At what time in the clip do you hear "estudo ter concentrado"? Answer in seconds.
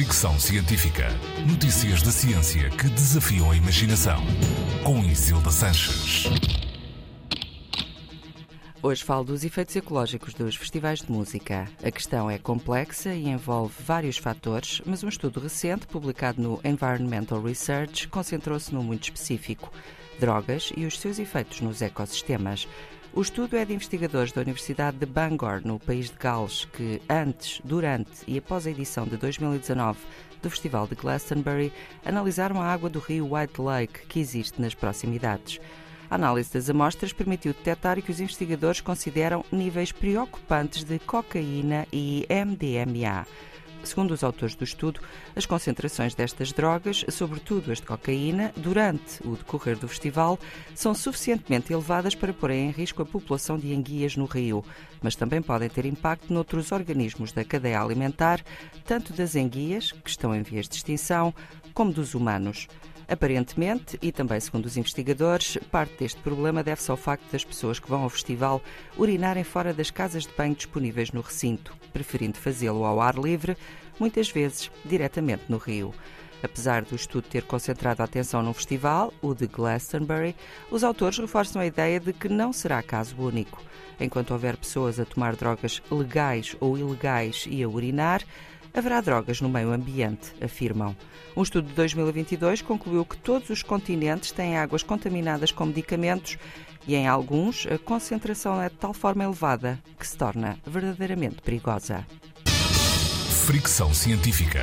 76.94-78.00